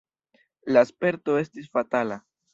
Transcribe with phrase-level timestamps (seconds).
[0.77, 2.19] La sperto estis fatala.